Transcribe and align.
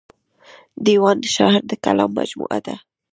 دېوان 0.85 1.17
د 1.21 1.25
شاعر 1.35 1.61
د 1.67 1.71
کلام 1.83 2.11
مجموعه 2.19 2.59
ده. 2.65 2.75